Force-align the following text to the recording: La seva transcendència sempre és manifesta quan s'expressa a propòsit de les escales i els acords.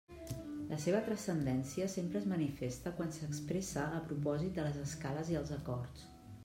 La 0.69 0.79
seva 0.85 1.01
transcendència 1.09 1.89
sempre 1.97 2.19
és 2.21 2.25
manifesta 2.33 2.95
quan 3.01 3.15
s'expressa 3.19 3.85
a 4.01 4.01
propòsit 4.09 4.55
de 4.59 4.69
les 4.71 4.83
escales 4.89 5.33
i 5.37 5.41
els 5.45 5.57
acords. 5.63 6.09